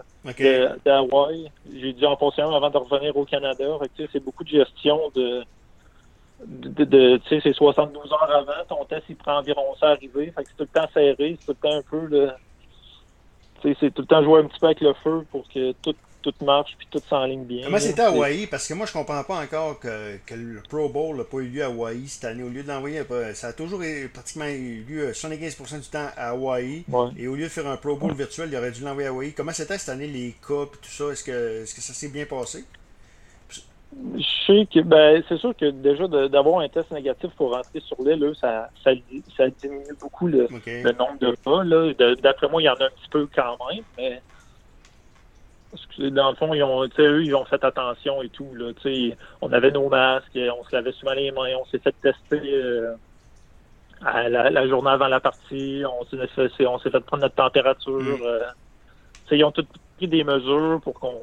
d'Hawaï. 0.86 1.52
J'ai 1.74 1.94
dû 1.94 2.06
en 2.06 2.16
passer 2.16 2.42
un 2.42 2.52
avant 2.52 2.70
de 2.70 2.78
revenir 2.78 3.16
au 3.18 3.26
Canada. 3.26 3.66
C'est 4.12 4.24
beaucoup 4.24 4.44
de 4.44 4.50
gestion 4.50 5.12
de. 5.16 5.44
de, 6.46 6.84
de- 6.84 7.18
tu 7.18 7.30
sais, 7.30 7.40
c'est 7.42 7.54
72 7.54 8.12
heures 8.12 8.30
avant. 8.32 8.66
Ton 8.68 8.86
test, 8.86 9.04
il 9.10 9.16
prend 9.16 9.38
environ 9.40 9.74
ça 9.80 9.88
à 9.88 9.92
arriver. 9.92 10.32
Fait 10.32 10.44
que 10.44 10.50
c'est 10.50 10.58
tout 10.66 10.70
le 10.74 10.80
temps 10.82 10.88
serré. 10.94 11.16
C'est 11.40 11.46
tout 11.54 11.58
le 11.64 11.70
temps 11.70 11.76
un 11.78 11.82
peu. 11.90 12.06
le- 12.06 12.32
tu 13.62 13.70
sais, 13.70 13.78
c'est 13.80 13.92
tout 13.94 14.02
le 14.02 14.08
temps 14.08 14.24
jouer 14.24 14.42
un 14.42 14.46
petit 14.48 14.60
peu 14.60 14.68
avec 14.68 14.82
le 14.82 14.94
feu 14.96 15.26
pour 15.32 15.48
que 15.48 15.72
tout, 15.84 15.96
tout 16.32 16.46
marche 16.46 16.76
puis 16.78 16.88
tout 16.90 17.02
s'enligne 17.08 17.44
bien. 17.44 17.66
Comment 17.66 17.80
c'était 17.80 18.02
à 18.02 18.08
Hawaï? 18.08 18.48
Parce 18.48 18.68
que 18.68 18.74
moi, 18.74 18.86
je 18.86 18.94
comprends 18.94 19.24
pas 19.24 19.42
encore 19.42 19.80
que, 19.80 20.18
que 20.26 20.34
le 20.34 20.62
Pro 20.68 20.90
Bowl 20.90 21.18
n'a 21.18 21.24
pas 21.24 21.38
eu 21.38 21.48
lieu 21.48 21.64
à 21.64 21.68
Hawaï 21.68 22.08
cette 22.08 22.26
année. 22.26 22.44
Au 22.44 22.50
lieu 22.50 22.64
de 22.64 22.68
l'envoyer, 22.68 23.00
à- 23.00 23.34
ça 23.36 23.48
a 23.50 23.54
toujours 23.54 23.82
eu- 23.84 24.10
pratiquement 24.10 24.46
eu 24.48 24.84
lieu 24.88 25.14
75% 25.14 25.78
du 25.80 25.88
temps 25.88 26.10
à 26.18 26.30
Hawaï. 26.30 26.84
Ouais. 26.90 27.08
Et 27.18 27.28
au 27.28 27.36
lieu 27.36 27.44
de 27.44 27.50
faire 27.50 27.68
un 27.68 27.78
Pro 27.78 27.96
Bowl 27.96 28.14
virtuel, 28.14 28.50
il 28.52 28.58
aurait 28.58 28.72
dû 28.72 28.84
l'envoyer 28.84 29.08
à 29.08 29.12
Hawaï. 29.12 29.34
Comment 29.34 29.52
c'était 29.52 29.78
cette 29.78 29.90
année, 29.90 30.08
les 30.08 30.36
cas 30.48 30.64
et 30.64 30.78
tout 30.82 30.90
ça? 30.90 31.06
Est-ce 31.12 31.24
que, 31.24 31.64
est-ce 31.64 31.76
que 31.76 31.82
ça 31.82 31.94
s'est 31.94 32.10
bien 32.10 32.26
passé? 32.26 32.66
Je 34.18 34.24
sais 34.46 34.68
que 34.74 34.82
ben 34.82 35.24
c'est 35.30 35.38
sûr 35.38 35.56
que 35.56 35.70
déjà 35.72 36.06
d'avoir 36.28 36.60
un 36.60 36.68
test 36.68 36.92
négatif 36.92 37.30
pour 37.38 37.54
rentrer 37.54 37.80
sur 37.80 37.96
l'île, 38.04 38.34
ça, 38.42 38.70
ça, 38.84 38.92
ça, 39.38 39.48
diminue 39.50 39.96
beaucoup 40.02 40.28
le, 40.28 40.48
le 40.52 40.92
nombre 40.92 41.18
de 41.20 41.34
cas. 41.96 42.16
D'après 42.22 42.50
moi, 42.50 42.62
il 42.62 42.66
y 42.66 42.70
en 42.70 42.74
a 42.74 42.86
un 42.86 42.90
petit 42.90 43.10
peu 43.10 43.26
quand 43.34 43.58
même, 43.70 43.84
mais 43.98 44.22
dans 46.00 46.30
le 46.30 46.36
fond, 46.36 46.54
ils 46.54 46.64
ont, 46.64 46.84
eux, 46.84 47.24
ils 47.24 47.36
ont 47.36 47.46
fait 47.46 47.64
attention 47.64 48.22
et 48.22 48.30
tout. 48.30 48.48
Là, 48.56 48.72
on 49.42 49.52
avait 49.52 49.72
nos 49.72 49.90
masques, 49.90 50.38
on 50.38 50.64
se 50.64 50.76
lavait 50.76 50.92
souvent 50.94 51.14
les 51.14 51.32
mains, 51.32 51.56
on 51.60 51.66
s'est 51.66 51.80
fait 51.80 51.96
tester 52.02 52.42
euh, 52.54 52.94
à 54.04 54.30
la, 54.30 54.68
journée 54.68 54.92
avant 54.92 55.08
la 55.08 55.20
partie, 55.20 55.84
on 55.86 56.06
s'est 56.06 56.28
fait, 56.28 56.68
on 56.68 56.80
s'est 56.80 56.90
fait 56.90 57.00
prendre 57.02 57.24
notre 57.24 57.36
température. 57.36 58.00
Mm. 58.00 58.22
Euh, 58.24 58.40
ils 59.32 59.44
ont 59.44 59.52
tous 59.52 59.66
pris 59.98 60.08
des 60.08 60.24
mesures 60.24 60.80
pour 60.84 60.94
qu'on 61.00 61.22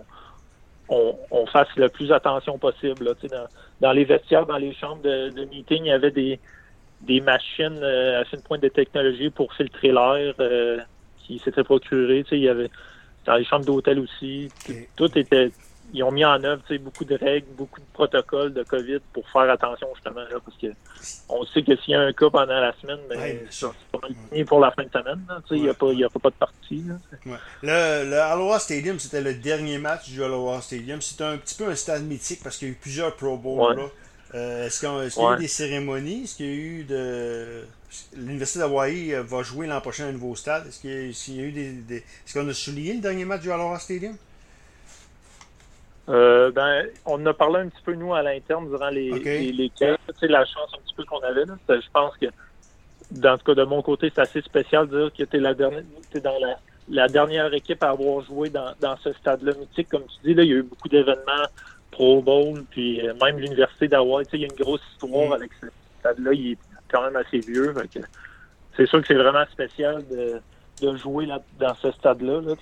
on, 0.88 1.47
fasse 1.47 1.68
le 1.76 1.88
plus 1.88 2.12
attention 2.12 2.59
possible. 2.59 3.04
Là, 3.04 3.12
dans, 3.30 3.47
dans 3.80 3.92
les 3.92 4.04
vestiaires, 4.04 4.47
dans 4.47 4.59
les 4.59 4.75
chambres 4.75 5.02
de, 5.02 5.30
de 5.30 5.44
meeting, 5.44 5.85
il 5.85 5.88
y 5.88 5.92
avait 5.92 6.11
des, 6.11 6.40
des 7.02 7.21
machines 7.21 7.78
euh, 7.82 8.23
à 8.23 8.25
une 8.35 8.42
pointe 8.42 8.62
de 8.62 8.68
technologie 8.68 9.30
pour 9.30 9.52
filtrer 9.54 9.92
l'air 9.92 10.35
qui 11.18 11.38
s'étaient 11.38 11.64
procurées. 11.64 12.25
Il 12.32 12.38
y 12.38 12.49
avait 12.49 12.71
dans 13.26 13.37
les 13.37 13.45
chambres 13.45 13.64
d'hôtel 13.64 13.99
aussi. 13.99 14.49
Tout 14.97 15.17
était. 15.19 15.50
Ils 15.95 16.02
ont 16.05 16.11
mis 16.11 16.25
en 16.25 16.43
œuvre 16.43 16.62
beaucoup 16.79 17.05
de 17.05 17.17
règles, 17.17 17.49
beaucoup 17.55 17.79
de 17.79 17.87
protocoles 17.93 18.55
de 18.55 18.62
COVID 18.62 19.00
pour 19.12 19.29
faire 19.29 19.50
attention 19.50 19.88
justement 19.95 20.23
là, 20.23 20.38
parce 20.43 20.57
que 20.57 20.69
on 21.29 21.45
sait 21.45 21.62
que 21.62 21.76
s'il 21.76 21.91
y 21.91 21.95
a 21.95 22.00
un 22.00 22.12
cas 22.14 22.31
pendant 22.31 22.61
la 22.61 22.73
semaine, 22.81 23.00
mais 23.11 23.17
ben, 23.17 23.38
c'est 23.50 23.67
pas 23.67 23.99
pour 24.47 24.61
la 24.61 24.71
fin 24.71 24.85
de 24.85 24.88
semaine. 24.88 25.21
Il 25.50 25.62
n'y 25.62 25.69
a, 25.69 25.75
pas, 25.75 25.91
a 25.91 26.19
pas 26.19 26.31
de 26.31 26.35
partie. 26.35 26.85
Le, 27.62 28.11
le 28.11 28.21
Aloha 28.21 28.59
Stadium, 28.59 28.99
c'était 28.99 29.21
le 29.21 29.35
dernier 29.35 29.76
match 29.76 30.09
du 30.09 30.25
Aloha 30.25 30.62
Stadium. 30.62 31.02
C'était 31.02 31.25
un 31.25 31.37
petit 31.37 31.57
peu 31.57 31.69
un 31.69 31.75
stade 31.75 32.05
mythique 32.05 32.41
parce 32.43 32.57
qu'il 32.57 32.69
y 32.69 32.71
a 32.71 32.75
eu 32.75 32.79
plusieurs 32.81 33.14
Pro 33.14 33.37
Bowls 33.37 33.76
là. 33.76 33.83
Euh, 34.35 34.67
est-ce 34.67 34.81
qu'il 34.81 34.89
y 35.23 35.27
a 35.27 35.35
eu 35.35 35.39
des 35.39 35.49
cérémonies? 35.49 36.25
Est-ce 36.25 36.37
qu'il 36.37 36.47
y 36.47 36.51
a 36.51 36.55
eu 36.55 36.85
de. 36.85 37.65
L'Université 38.17 38.61
d'Hawaï 38.61 39.15
euh, 39.15 39.23
va 39.23 39.43
jouer 39.43 39.67
l'an 39.67 39.81
prochain 39.81 40.05
à 40.05 40.09
un 40.09 40.12
nouveau 40.12 40.35
stade? 40.35 40.67
Est-ce 40.67 40.81
qu'il 40.81 41.37
y, 41.37 41.41
a 41.41 41.43
eu 41.43 41.53
des. 41.53 41.97
Est-ce 41.97 42.39
qu'on 42.39 42.49
a 42.49 42.55
souligné 42.55 42.95
le 42.95 43.01
dernier 43.01 43.27
match 43.27 43.43
du 43.43 43.53
Aloha 43.53 43.79
Stadium? 43.79 44.17
Euh, 46.09 46.51
ben, 46.51 46.87
on 47.05 47.15
en 47.15 47.27
a 47.27 47.35
parlé 47.35 47.61
un 47.61 47.69
petit 47.69 47.83
peu, 47.85 47.95
nous, 47.95 48.15
à 48.15 48.23
l'interne, 48.23 48.69
durant 48.69 48.89
les, 48.89 49.11
les, 49.11 49.53
les 49.53 49.71
sais, 49.79 49.97
la 50.23 50.45
chance 50.45 50.71
un 50.75 50.83
petit 50.83 50.95
peu 50.97 51.05
qu'on 51.05 51.21
avait. 51.21 51.45
Là, 51.45 51.55
je 51.69 51.91
pense 51.93 52.17
que, 52.17 52.27
dans 53.11 53.37
tout 53.37 53.45
cas, 53.45 53.55
de 53.55 53.65
mon 53.65 53.83
côté, 53.83 54.11
c'est 54.15 54.23
assez 54.23 54.41
spécial 54.41 54.89
de 54.89 55.03
dire 55.03 55.12
que 55.17 55.25
tu 55.25 55.37
es, 55.37 55.41
la 55.41 55.55
dernière, 55.55 55.85
es 56.15 56.21
dans 56.21 56.39
la, 56.41 56.59
la, 56.89 57.09
dernière 57.09 57.53
équipe 57.55 57.83
à 57.85 57.91
avoir 57.91 58.25
joué 58.25 58.49
dans, 58.49 58.75
dans 58.81 58.97
ce 58.97 59.12
stade-là 59.12 59.53
mythique. 59.61 59.91
Comme 59.91 60.05
tu 60.05 60.29
dis, 60.29 60.35
là, 60.35 60.43
il 60.43 60.49
y 60.49 60.53
a 60.53 60.57
eu 60.57 60.62
beaucoup 60.62 60.89
d'événements 60.89 61.47
Pro 61.92 62.22
Bowl, 62.22 62.64
puis 62.70 63.06
euh, 63.06 63.14
même 63.22 63.38
l'Université 63.38 63.87
d'Hawaï, 63.87 64.25
il 64.32 64.40
y 64.40 64.44
a 64.44 64.46
une 64.46 64.64
grosse 64.64 64.80
histoire 64.92 65.28
mm. 65.28 65.32
avec 65.34 65.50
ce 65.61 65.66
stade-là. 66.00 66.32
Il 66.32 66.52
est 66.52 66.58
quand 66.90 67.02
même 67.02 67.16
assez 67.16 67.38
vieux. 67.38 67.72
C'est 68.76 68.87
sûr 68.87 69.00
que 69.00 69.06
c'est 69.06 69.14
vraiment 69.14 69.44
spécial 69.52 70.02
de, 70.11 70.40
de 70.80 70.96
jouer 70.96 71.26
là, 71.26 71.40
dans 71.61 71.75
ce 71.76 71.92
stade-là. 71.92 72.40
Là, 72.40 72.54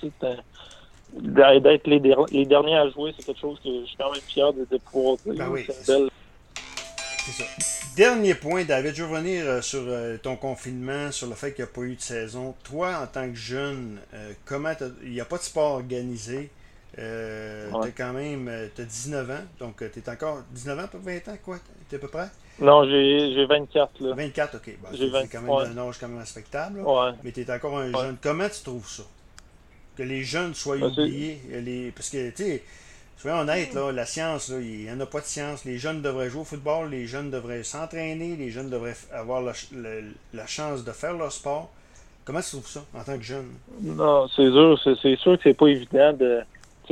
D'être 1.12 1.88
les, 1.88 1.98
les, 2.30 2.46
derniers 2.46 2.76
à 2.76 2.88
jouer, 2.90 3.12
c'est 3.16 3.26
quelque 3.26 3.40
chose 3.40 3.58
que 3.64 3.68
je 3.68 3.86
suis 3.86 3.96
quand 3.96 4.12
même 4.12 4.20
fier 4.20 4.52
de, 4.52 4.64
de 4.70 4.78
pouvoir 4.78 5.16
dire. 5.16 5.34
Ben 5.34 5.48
oui, 5.50 5.64
c'est 5.66 5.84
ça. 5.84 5.98
Dernier 7.96 8.34
point, 8.34 8.64
David, 8.64 8.94
je 8.94 9.02
veux 9.02 9.10
revenir 9.10 9.44
euh, 9.44 9.60
sur 9.60 9.82
euh, 9.86 10.18
ton 10.18 10.36
confinement, 10.36 11.10
sur 11.10 11.26
le 11.26 11.34
fait 11.34 11.52
qu'il 11.52 11.64
n'y 11.64 11.70
a 11.70 11.74
pas 11.74 11.80
eu 11.80 11.96
de 11.96 12.00
saison. 12.00 12.54
Toi, 12.62 12.96
en 13.02 13.08
tant 13.08 13.28
que 13.28 13.34
jeune, 13.34 13.98
comment 14.44 14.72
il 15.02 15.10
n'y 15.10 15.20
a 15.20 15.24
pas 15.24 15.38
de 15.38 15.42
sport 15.42 15.72
organisé? 15.72 16.50
Euh, 16.98 17.70
T'as 17.70 17.90
quand 17.90 18.12
même 18.12 18.48
euh, 18.48 18.66
as 18.76 18.82
19 18.82 19.30
ans, 19.30 19.34
donc 19.60 19.80
euh, 19.80 19.88
tu 19.92 20.00
es 20.00 20.08
encore 20.10 20.42
19 20.50 20.78
ans, 20.78 20.88
20 20.92 21.28
ans, 21.28 21.38
quoi? 21.42 21.56
T'es 21.88 21.96
à 21.96 21.98
peu 22.00 22.08
près? 22.08 22.28
Non, 22.60 22.84
j'ai 22.84 23.46
24. 23.46 24.00
Là. 24.00 24.14
24, 24.14 24.56
ok. 24.56 24.76
Bah, 24.82 24.88
c'est 24.92 25.28
quand 25.30 25.40
même 25.40 25.78
un 25.78 25.88
âge 25.88 25.98
quand 25.98 26.08
même 26.08 26.18
respectable. 26.18 26.80
Ouais. 26.80 27.12
Mais 27.22 27.32
tu 27.32 27.42
es 27.42 27.50
encore 27.50 27.78
un 27.78 27.90
jeune. 27.92 28.16
Comment 28.20 28.48
tu 28.48 28.62
trouves 28.62 28.88
ça? 28.88 29.04
Que 29.96 30.02
les 30.02 30.22
jeunes 30.22 30.54
soient 30.54 30.78
bah, 30.78 30.86
oubliés 30.86 31.40
les... 31.48 31.90
Parce 31.92 32.10
que, 32.10 32.30
tu 32.30 32.36
sais, 32.42 32.62
soyons 33.16 33.38
honnêtes, 33.38 33.72
là, 33.74 33.92
la 33.92 34.04
science, 34.04 34.48
il 34.48 34.84
n'y 34.84 34.90
en 34.90 35.00
a 35.00 35.06
pas 35.06 35.20
de 35.20 35.26
science. 35.26 35.64
Les 35.64 35.78
jeunes 35.78 36.02
devraient 36.02 36.28
jouer 36.28 36.42
au 36.42 36.44
football, 36.44 36.90
les 36.90 37.06
jeunes 37.06 37.30
devraient 37.30 37.62
s'entraîner, 37.62 38.36
les 38.36 38.50
jeunes 38.50 38.68
devraient 38.68 38.96
avoir 39.12 39.42
la, 39.42 39.52
la, 40.34 40.46
chance 40.46 40.84
de 40.84 40.92
faire 40.92 41.14
leur 41.14 41.32
sport. 41.32 41.70
Comment 42.24 42.40
tu 42.40 42.50
trouves 42.50 42.68
ça 42.68 42.84
en 42.94 43.02
tant 43.02 43.16
que 43.16 43.24
jeune? 43.24 43.48
Non, 43.80 44.28
c'est 44.28 44.50
sûr, 44.50 44.78
c'est 45.02 45.16
sûr 45.16 45.36
que 45.36 45.42
c'est 45.44 45.54
pas 45.54 45.68
évident 45.68 46.12
de 46.12 46.40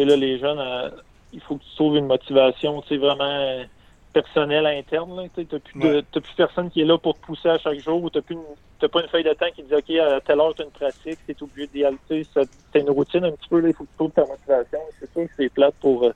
là, 0.05 0.17
les 0.17 0.38
jeunes, 0.38 0.59
euh, 0.59 0.90
il 1.33 1.40
faut 1.40 1.57
que 1.57 1.64
tu 1.64 1.75
trouves 1.76 1.97
une 1.97 2.07
motivation, 2.07 2.81
tu 2.83 2.97
vraiment 2.97 3.64
personnelle 4.12 4.67
interne. 4.67 5.28
Tu 5.35 5.40
n'as 5.40 5.59
plus, 5.59 6.02
plus, 6.02 6.35
personne 6.37 6.71
qui 6.71 6.81
est 6.81 6.85
là 6.85 6.99
pour 6.99 7.14
te 7.14 7.25
pousser 7.25 7.49
à 7.49 7.59
chaque 7.59 7.81
jour 7.81 8.02
ou 8.02 8.11
tu 8.11 8.19
n'as 8.19 8.88
pas 8.88 9.02
une 9.02 9.09
feuille 9.09 9.25
de 9.25 9.33
temps 9.33 9.50
qui 9.55 9.62
dit 9.62 9.75
OK, 9.75 9.90
à 9.90 10.21
telle 10.21 10.40
heure, 10.40 10.55
tu 10.55 10.62
as 10.62 10.64
une 10.64 10.71
pratique, 10.71 11.19
tu 11.26 11.33
es 11.33 11.43
obligé 11.43 11.67
d'y 11.69 11.85
aller. 11.85 11.99
C'est 12.09 12.81
une 12.81 12.90
routine 12.90 13.25
un 13.25 13.33
petit 13.33 13.49
peu, 13.49 13.67
il 13.67 13.75
faut 13.75 13.85
que 13.85 13.90
tu 13.90 13.97
trouves 13.97 14.11
ta 14.12 14.25
motivation. 14.26 14.78
C'est 14.99 15.12
sûr 15.12 15.25
que 15.25 15.33
c'est 15.37 15.49
plate 15.49 15.75
pour, 15.81 16.05
euh, 16.05 16.12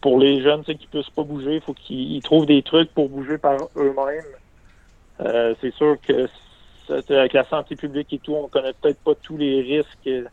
pour 0.00 0.18
les 0.18 0.42
jeunes 0.42 0.64
qui 0.64 0.72
ne 0.72 1.00
puissent 1.00 1.14
pas 1.14 1.22
bouger. 1.22 1.56
Il 1.56 1.60
faut 1.60 1.74
qu'ils 1.74 2.22
trouvent 2.22 2.46
des 2.46 2.62
trucs 2.62 2.92
pour 2.92 3.08
bouger 3.08 3.38
par 3.38 3.56
eux-mêmes. 3.76 4.24
Euh, 5.20 5.54
c'est 5.60 5.74
sûr 5.74 5.96
que 6.00 6.28
avec 7.08 7.34
la 7.34 7.44
santé 7.44 7.76
publique 7.76 8.12
et 8.12 8.18
tout, 8.18 8.34
on 8.34 8.48
connaît 8.48 8.72
peut-être 8.72 8.98
pas 8.98 9.14
tous 9.14 9.36
les 9.36 9.60
risques. 9.60 10.28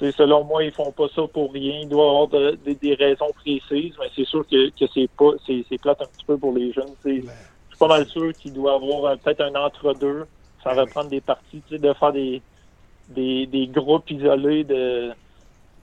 Selon 0.00 0.42
moi, 0.44 0.64
ils 0.64 0.72
font 0.72 0.90
pas 0.90 1.06
ça 1.14 1.22
pour 1.32 1.52
rien. 1.52 1.80
Il 1.82 1.88
doit 1.88 2.04
y 2.04 2.08
avoir 2.08 2.28
des 2.28 2.94
raisons 2.94 3.30
précises, 3.34 3.94
mais 4.00 4.10
c'est 4.16 4.24
sûr 4.24 4.44
que, 4.48 4.70
que 4.70 4.84
c'est 4.92 5.08
pas 5.16 5.30
c'est 5.46 5.78
plate 5.78 6.02
un 6.02 6.06
petit 6.06 6.24
peu 6.26 6.36
pour 6.36 6.52
les 6.52 6.72
jeunes. 6.72 6.94
Je 7.04 7.10
suis 7.10 7.78
pas 7.78 7.88
mal 7.88 8.06
sûr 8.06 8.32
qu'il 8.32 8.52
doit 8.52 8.72
y 8.72 8.74
avoir 8.74 9.16
peut-être 9.18 9.42
un 9.42 9.54
entre-deux. 9.54 10.24
Ça 10.64 10.74
va 10.74 10.86
prendre 10.86 11.10
des 11.10 11.20
parties, 11.20 11.62
de 11.70 11.92
faire 11.92 12.12
des, 12.12 12.42
des, 13.08 13.46
des 13.46 13.66
groupes 13.66 14.10
isolés 14.10 14.64
de 14.64 15.12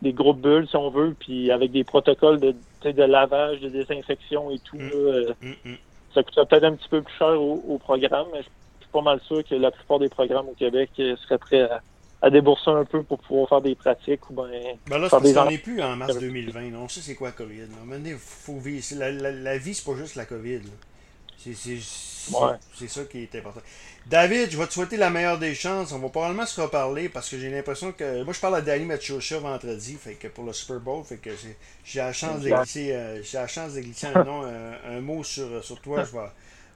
des 0.01 0.13
groupes 0.13 0.39
bulles, 0.39 0.67
si 0.67 0.75
on 0.75 0.89
veut, 0.89 1.15
puis 1.19 1.51
avec 1.51 1.71
des 1.71 1.83
protocoles 1.83 2.39
de, 2.39 2.55
de 2.83 3.03
lavage, 3.03 3.59
de 3.59 3.69
désinfection 3.69 4.49
et 4.51 4.59
tout. 4.59 4.77
Mm. 4.77 4.91
Euh, 4.93 5.33
mm, 5.41 5.71
mm. 5.71 5.75
Ça 6.13 6.23
coûterait 6.23 6.45
peut-être 6.45 6.63
un 6.63 6.75
petit 6.75 6.89
peu 6.89 7.01
plus 7.01 7.13
cher 7.15 7.39
au, 7.41 7.77
programme, 7.77 8.27
mais 8.33 8.39
je 8.39 8.83
suis 8.83 8.91
pas 8.91 9.01
mal 9.01 9.19
sûr 9.21 9.43
que 9.43 9.55
la 9.55 9.71
plupart 9.71 9.99
des 9.99 10.09
programmes 10.09 10.47
au 10.47 10.53
Québec 10.53 10.89
euh, 10.99 11.15
seraient 11.17 11.37
prêts 11.37 11.61
à, 11.61 11.81
à 12.21 12.29
débourser 12.29 12.69
un 12.69 12.85
peu 12.85 13.03
pour 13.03 13.19
pouvoir 13.19 13.47
faire 13.47 13.61
des 13.61 13.75
pratiques 13.75 14.29
ou 14.29 14.33
ben, 14.33 14.49
ben 14.87 14.97
là, 14.97 15.09
faire 15.09 15.21
des 15.21 15.33
n'est 15.33 15.57
plus 15.57 15.81
en 15.81 15.95
mars 15.95 16.17
2020. 16.17 16.73
On 16.75 16.89
sait 16.89 17.01
c'est 17.01 17.15
quoi 17.15 17.29
la 17.29 17.33
COVID. 17.33 17.59
Là. 17.59 18.15
faut 18.19 18.59
vivre. 18.59 18.85
La, 18.97 19.11
la, 19.11 19.31
la, 19.31 19.57
vie, 19.57 19.73
c'est 19.73 19.85
pas 19.85 19.95
juste 19.95 20.15
la 20.15 20.25
COVID. 20.25 20.61
C'est 21.37 21.55
ça 22.87 23.03
qui 23.09 23.19
est 23.23 23.35
important. 23.35 23.61
David, 24.05 24.51
je 24.51 24.57
vais 24.57 24.67
te 24.67 24.73
souhaiter 24.73 24.97
la 24.97 25.09
meilleure 25.09 25.39
des 25.39 25.55
chances. 25.55 25.93
On 25.93 25.99
va 25.99 26.09
probablement 26.09 26.45
se 26.45 26.59
reparler 26.59 27.07
parce 27.07 27.29
que 27.29 27.39
j'ai 27.39 27.49
l'impression 27.49 27.93
que. 27.93 28.23
Moi, 28.23 28.33
je 28.33 28.39
parle 28.39 28.55
à 28.55 28.61
Danny 28.61 28.83
Machocha 28.83 29.39
vendredi 29.39 29.95
fait 29.95 30.15
que 30.15 30.27
pour 30.27 30.43
le 30.43 30.51
Super 30.51 30.79
Bowl. 30.81 31.03
Fait 31.05 31.17
que 31.17 31.29
j'ai 31.85 31.99
la 31.99 32.11
chance 32.11 32.41
de 32.41 32.49
glisser, 32.49 32.89
euh, 32.91 33.21
la 33.33 33.47
chance 33.47 33.75
de 33.75 33.79
glisser 33.79 34.07
un, 34.07 34.23
nom, 34.25 34.43
un, 34.43 34.99
mot 34.99 35.23
sur, 35.23 35.63
sur 35.63 35.79
toi. 35.79 36.03
Je 36.03 36.11
vais, 36.11 36.25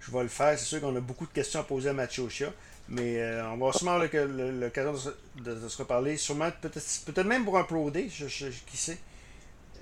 je 0.05 0.11
vais 0.11 0.23
le 0.23 0.29
faire. 0.29 0.57
C'est 0.57 0.65
sûr 0.65 0.81
qu'on 0.81 0.95
a 0.95 0.99
beaucoup 0.99 1.25
de 1.25 1.31
questions 1.31 1.59
à 1.59 1.63
poser 1.63 1.89
à 1.89 1.93
Machocha. 1.93 2.47
Mais 2.89 3.21
euh, 3.21 3.41
on 3.53 3.65
va 3.65 3.71
sûrement 3.71 3.97
l'occasion 3.97 4.93
de, 5.37 5.53
de, 5.53 5.67
se 5.69 5.77
reparler. 5.77 6.17
Sûrement, 6.17 6.49
peut-être 6.61 7.13
peut 7.13 7.23
même 7.23 7.45
pour 7.45 7.57
un 7.57 7.63
Pro 7.63 7.89
Day, 7.89 8.07
je, 8.09 8.25
qui 8.25 8.77
sait, 8.77 8.97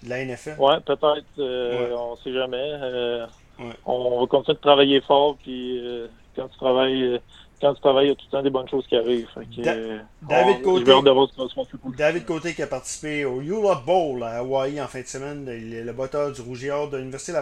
de 0.03 0.09
la 0.09 0.23
NFL. 0.23 0.55
Ouais, 0.59 0.79
peut-être. 0.85 1.25
Euh, 1.39 1.95
on 1.97 2.11
ne 2.11 2.17
sait 2.17 2.33
jamais. 2.33 2.57
Euh, 2.57 3.25
on 3.85 4.21
va 4.21 4.27
continuer 4.27 4.55
de 4.55 4.61
travailler 4.61 5.01
fort. 5.01 5.35
Puis 5.43 5.81
quand 6.35 6.47
tu 6.47 6.57
travailles. 6.57 7.19
quand 7.59 7.73
tu 7.73 7.81
travailles, 7.81 8.05
il 8.05 8.09
y 8.09 8.11
a 8.11 8.15
tout 8.15 8.25
le 8.27 8.31
temps 8.31 8.43
des 8.43 8.49
bonnes 8.51 8.69
choses 8.69 8.85
qui 8.85 8.95
arrivent. 8.95 9.27
David, 10.21 10.61
Côté, 10.61 10.91
David 11.97 12.25
Côté 12.25 12.53
qui 12.53 12.61
a 12.61 12.67
participé 12.67 13.25
au 13.25 13.41
Europe 13.41 13.83
Bowl 13.83 14.23
à 14.23 14.37
Hawaii 14.37 14.79
en 14.79 14.87
fin 14.87 15.01
de 15.01 15.07
semaine, 15.07 15.45
le, 15.47 15.83
le 15.83 15.93
batteur 15.93 16.31
du 16.31 16.41
Rouge 16.41 16.61
de 16.61 16.97
l'Université 16.97 17.29